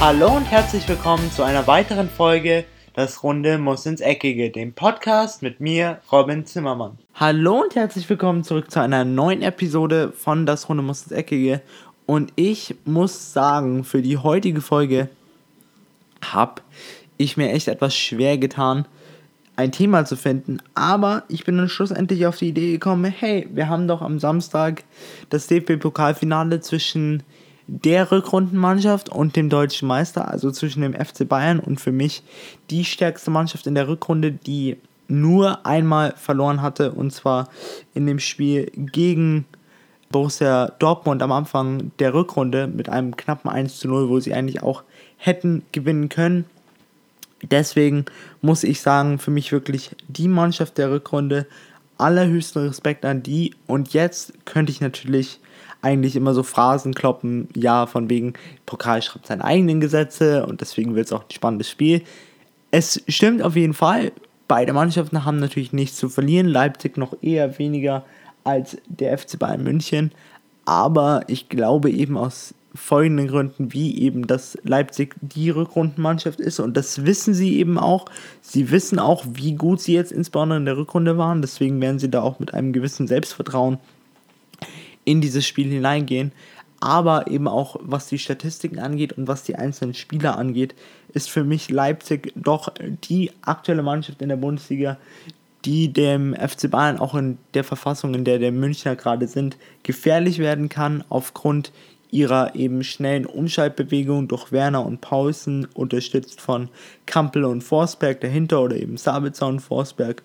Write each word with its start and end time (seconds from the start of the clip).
Hallo 0.00 0.36
und 0.36 0.44
herzlich 0.44 0.88
willkommen 0.88 1.28
zu 1.32 1.42
einer 1.42 1.66
weiteren 1.66 2.08
Folge 2.08 2.64
Das 2.94 3.24
Runde 3.24 3.58
muss 3.58 3.84
ins 3.84 4.00
Eckige, 4.00 4.48
dem 4.48 4.72
Podcast 4.72 5.42
mit 5.42 5.58
mir, 5.58 6.00
Robin 6.12 6.46
Zimmermann. 6.46 6.98
Hallo 7.14 7.62
und 7.62 7.74
herzlich 7.74 8.08
willkommen 8.08 8.44
zurück 8.44 8.70
zu 8.70 8.80
einer 8.80 9.04
neuen 9.04 9.42
Episode 9.42 10.12
von 10.12 10.46
Das 10.46 10.68
Runde 10.68 10.84
muss 10.84 11.02
ins 11.02 11.10
Eckige. 11.10 11.62
Und 12.06 12.32
ich 12.36 12.76
muss 12.84 13.32
sagen, 13.32 13.82
für 13.82 14.00
die 14.00 14.16
heutige 14.18 14.60
Folge 14.60 15.08
habe 16.24 16.62
ich 17.16 17.36
mir 17.36 17.50
echt 17.50 17.66
etwas 17.66 17.96
schwer 17.96 18.38
getan, 18.38 18.86
ein 19.56 19.72
Thema 19.72 20.04
zu 20.04 20.14
finden. 20.14 20.58
Aber 20.76 21.24
ich 21.26 21.44
bin 21.44 21.58
dann 21.58 21.68
schlussendlich 21.68 22.24
auf 22.24 22.36
die 22.36 22.50
Idee 22.50 22.70
gekommen, 22.70 23.04
hey, 23.04 23.48
wir 23.52 23.68
haben 23.68 23.88
doch 23.88 24.00
am 24.00 24.20
Samstag 24.20 24.84
das 25.28 25.48
DFB-Pokalfinale 25.48 26.60
zwischen 26.60 27.24
der 27.68 28.10
Rückrundenmannschaft 28.10 29.10
und 29.10 29.36
dem 29.36 29.50
deutschen 29.50 29.86
Meister, 29.86 30.28
also 30.28 30.50
zwischen 30.50 30.80
dem 30.80 30.94
FC 30.94 31.28
Bayern 31.28 31.60
und 31.60 31.80
für 31.80 31.92
mich 31.92 32.22
die 32.70 32.84
stärkste 32.84 33.30
Mannschaft 33.30 33.66
in 33.66 33.74
der 33.74 33.88
Rückrunde, 33.88 34.32
die 34.32 34.78
nur 35.06 35.64
einmal 35.66 36.14
verloren 36.16 36.62
hatte 36.62 36.92
und 36.92 37.12
zwar 37.12 37.48
in 37.94 38.06
dem 38.06 38.18
Spiel 38.18 38.70
gegen 38.74 39.44
Borussia 40.10 40.72
Dortmund 40.78 41.22
am 41.22 41.32
Anfang 41.32 41.92
der 41.98 42.14
Rückrunde 42.14 42.66
mit 42.66 42.88
einem 42.88 43.16
knappen 43.16 43.50
1 43.50 43.78
zu 43.78 43.88
0, 43.88 44.08
wo 44.08 44.18
sie 44.18 44.32
eigentlich 44.32 44.62
auch 44.62 44.82
hätten 45.18 45.62
gewinnen 45.72 46.08
können. 46.08 46.46
Deswegen 47.42 48.06
muss 48.40 48.64
ich 48.64 48.80
sagen, 48.80 49.18
für 49.18 49.30
mich 49.30 49.52
wirklich 49.52 49.94
die 50.08 50.28
Mannschaft 50.28 50.78
der 50.78 50.90
Rückrunde. 50.90 51.46
Allerhöchsten 51.98 52.66
Respekt 52.66 53.04
an 53.04 53.22
die. 53.22 53.54
Und 53.66 53.92
jetzt 53.92 54.32
könnte 54.46 54.72
ich 54.72 54.80
natürlich 54.80 55.40
eigentlich 55.82 56.16
immer 56.16 56.34
so 56.34 56.42
Phrasen 56.42 56.94
kloppen, 56.94 57.48
ja, 57.54 57.86
von 57.86 58.10
wegen, 58.10 58.34
Pokal 58.66 59.02
schreibt 59.02 59.26
seine 59.26 59.44
eigenen 59.44 59.80
Gesetze 59.80 60.46
und 60.46 60.60
deswegen 60.60 60.94
wird 60.94 61.06
es 61.06 61.12
auch 61.12 61.22
ein 61.22 61.30
spannendes 61.30 61.70
Spiel. 61.70 62.02
Es 62.70 63.02
stimmt 63.08 63.42
auf 63.42 63.56
jeden 63.56 63.74
Fall, 63.74 64.12
beide 64.48 64.72
Mannschaften 64.72 65.24
haben 65.24 65.38
natürlich 65.38 65.72
nichts 65.72 65.96
zu 65.96 66.08
verlieren, 66.08 66.48
Leipzig 66.48 66.96
noch 66.96 67.14
eher 67.22 67.58
weniger 67.58 68.04
als 68.44 68.76
der 68.88 69.16
FC 69.16 69.38
Bayern 69.38 69.62
München, 69.62 70.10
aber 70.64 71.22
ich 71.28 71.48
glaube 71.48 71.90
eben 71.90 72.16
aus 72.16 72.54
folgenden 72.78 73.28
Gründen, 73.28 73.72
wie 73.72 73.98
eben, 73.98 74.26
dass 74.26 74.56
Leipzig 74.62 75.16
die 75.20 75.50
Rückrundenmannschaft 75.50 76.40
ist 76.40 76.60
und 76.60 76.76
das 76.76 77.04
wissen 77.04 77.34
sie 77.34 77.58
eben 77.58 77.78
auch. 77.78 78.06
Sie 78.40 78.70
wissen 78.70 78.98
auch, 78.98 79.24
wie 79.30 79.54
gut 79.54 79.80
sie 79.80 79.94
jetzt 79.94 80.12
insbesondere 80.12 80.58
in 80.58 80.64
der 80.64 80.76
Rückrunde 80.76 81.18
waren, 81.18 81.42
deswegen 81.42 81.80
werden 81.80 81.98
sie 81.98 82.10
da 82.10 82.22
auch 82.22 82.38
mit 82.38 82.54
einem 82.54 82.72
gewissen 82.72 83.06
Selbstvertrauen 83.06 83.78
in 85.04 85.20
dieses 85.20 85.46
Spiel 85.46 85.70
hineingehen. 85.70 86.32
Aber 86.80 87.26
eben 87.28 87.48
auch 87.48 87.76
was 87.80 88.06
die 88.06 88.20
Statistiken 88.20 88.78
angeht 88.78 89.14
und 89.14 89.26
was 89.26 89.42
die 89.42 89.56
einzelnen 89.56 89.94
Spieler 89.94 90.38
angeht, 90.38 90.76
ist 91.12 91.28
für 91.28 91.42
mich 91.42 91.70
Leipzig 91.70 92.32
doch 92.36 92.72
die 93.04 93.32
aktuelle 93.42 93.82
Mannschaft 93.82 94.22
in 94.22 94.28
der 94.28 94.36
Bundesliga, 94.36 94.96
die 95.64 95.92
dem 95.92 96.34
FC 96.34 96.70
Bayern 96.70 96.98
auch 96.98 97.14
in 97.14 97.38
der 97.54 97.64
Verfassung, 97.64 98.14
in 98.14 98.24
der 98.24 98.38
der 98.38 98.52
Münchner 98.52 98.94
gerade 98.94 99.26
sind, 99.26 99.56
gefährlich 99.82 100.38
werden 100.38 100.68
kann 100.68 101.02
aufgrund 101.08 101.72
ihrer 102.10 102.54
eben 102.54 102.82
schnellen 102.84 103.26
Umschaltbewegung 103.26 104.28
durch 104.28 104.52
Werner 104.52 104.84
und 104.84 105.00
Paulsen, 105.00 105.66
unterstützt 105.74 106.40
von 106.40 106.68
Kampel 107.06 107.44
und 107.44 107.62
Forsberg 107.62 108.20
dahinter 108.20 108.62
oder 108.62 108.76
eben 108.76 108.96
Sabitzer 108.96 109.46
und 109.46 109.60
Forsberg. 109.60 110.22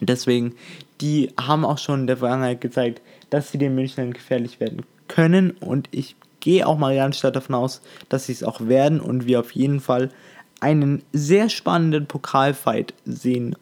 Deswegen, 0.00 0.54
die 1.00 1.30
haben 1.40 1.64
auch 1.64 1.78
schon 1.78 2.00
in 2.00 2.06
der 2.08 2.16
Vergangenheit 2.16 2.60
gezeigt, 2.60 3.00
dass 3.30 3.52
sie 3.52 3.58
den 3.58 3.74
Münchnern 3.74 4.12
gefährlich 4.12 4.58
werden 4.58 4.82
können 5.08 5.52
und 5.52 5.88
ich 5.92 6.16
gehe 6.40 6.66
auch 6.66 6.76
mal 6.76 6.94
ganz 6.96 7.18
stark 7.18 7.34
davon 7.34 7.54
aus, 7.54 7.82
dass 8.08 8.26
sie 8.26 8.32
es 8.32 8.42
auch 8.42 8.66
werden 8.66 9.00
und 9.00 9.26
wir 9.26 9.40
auf 9.40 9.52
jeden 9.52 9.80
Fall 9.80 10.10
einen 10.60 11.02
sehr 11.12 11.48
spannenden 11.48 12.06
Pokalfight 12.06 12.94
sehen 13.04 13.56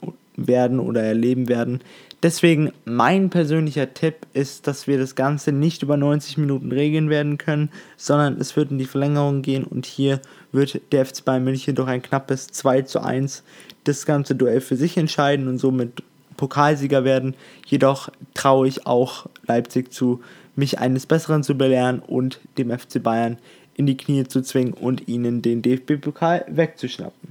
werden 0.47 0.78
oder 0.81 1.03
erleben 1.03 1.49
werden, 1.49 1.81
Deswegen 2.23 2.73
mein 2.84 3.31
persönlicher 3.31 3.95
Tipp 3.95 4.27
ist, 4.34 4.67
dass 4.67 4.87
wir 4.87 4.99
das 4.99 5.15
Ganze 5.15 5.53
nicht 5.53 5.83
über 5.83 5.97
90 5.97 6.37
Minuten 6.37 6.71
regeln 6.71 7.09
werden 7.09 7.39
können, 7.39 7.71
sondern 7.97 8.39
es 8.39 8.56
wird 8.56 8.71
in 8.71 8.78
die 8.78 8.84
Verlängerung 8.84 9.41
gehen 9.41 9.65
und 9.65 9.87
hier 9.87 10.21
wird 10.53 10.81
der 10.93 11.06
FC 11.06 11.25
Bayern 11.25 11.45
München 11.45 11.75
durch 11.75 11.89
ein 11.89 12.03
knappes 12.03 12.49
2 12.49 12.83
zu 12.83 13.03
1 13.03 13.43
das 13.84 14.05
ganze 14.05 14.34
Duell 14.34 14.61
für 14.61 14.77
sich 14.77 14.99
entscheiden 14.99 15.49
und 15.49 15.56
somit 15.56 16.03
Pokalsieger 16.37 17.05
werden. 17.05 17.34
Jedoch 17.67 18.11
traue 18.34 18.69
ich 18.69 18.87
auch 18.87 19.27
Leipzig 19.47 19.91
zu, 19.91 20.21
mich 20.57 20.78
eines 20.78 21.07
Besseren 21.07 21.43
zu 21.43 21.57
belehren 21.57 22.01
und 22.01 22.39
dem 22.59 22.71
FC 22.71 23.03
Bayern 23.03 23.39
in 23.77 23.87
die 23.87 23.97
Knie 23.97 24.25
zu 24.25 24.43
zwingen 24.43 24.75
und 24.75 25.09
ihnen 25.09 25.41
den 25.41 25.62
DFB-Pokal 25.62 26.45
wegzuschnappen. 26.49 27.29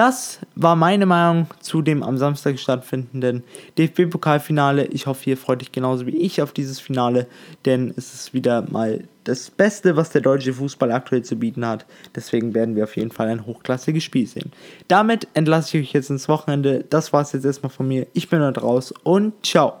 Das 0.00 0.38
war 0.54 0.76
meine 0.76 1.04
Meinung 1.04 1.46
zu 1.60 1.82
dem 1.82 2.02
am 2.02 2.16
Samstag 2.16 2.58
stattfindenden 2.58 3.44
DFB-Pokalfinale. 3.76 4.86
Ich 4.86 5.06
hoffe, 5.06 5.28
ihr 5.28 5.36
freut 5.36 5.60
euch 5.60 5.72
genauso 5.72 6.06
wie 6.06 6.16
ich 6.16 6.40
auf 6.40 6.52
dieses 6.52 6.80
Finale, 6.80 7.26
denn 7.66 7.92
es 7.98 8.14
ist 8.14 8.32
wieder 8.32 8.64
mal 8.70 9.04
das 9.24 9.50
Beste, 9.50 9.96
was 9.96 10.08
der 10.08 10.22
deutsche 10.22 10.54
Fußball 10.54 10.90
aktuell 10.90 11.20
zu 11.20 11.36
bieten 11.36 11.66
hat. 11.66 11.84
Deswegen 12.14 12.54
werden 12.54 12.76
wir 12.76 12.84
auf 12.84 12.96
jeden 12.96 13.10
Fall 13.10 13.28
ein 13.28 13.44
hochklassiges 13.44 14.02
Spiel 14.02 14.26
sehen. 14.26 14.52
Damit 14.88 15.28
entlasse 15.34 15.76
ich 15.76 15.88
euch 15.88 15.92
jetzt 15.92 16.08
ins 16.08 16.30
Wochenende. 16.30 16.82
Das 16.88 17.12
war 17.12 17.20
es 17.20 17.32
jetzt 17.32 17.44
erstmal 17.44 17.68
von 17.68 17.86
mir. 17.86 18.06
Ich 18.14 18.30
bin 18.30 18.40
heute 18.40 18.62
raus 18.62 18.94
und 19.04 19.34
ciao. 19.44 19.80